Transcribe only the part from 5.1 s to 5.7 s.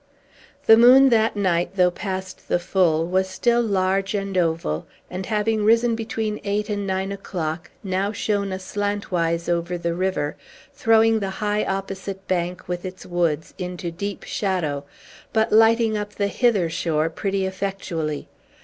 and having